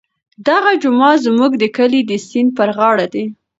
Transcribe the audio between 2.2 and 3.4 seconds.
سیند پر غاړه دی.